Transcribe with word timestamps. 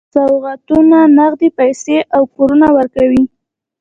سوغاتونه، 0.13 0.99
نغدي 1.17 1.49
پیسې 1.59 1.97
او 2.15 2.21
کورونه 2.35 2.67
ورکوي. 2.77 3.23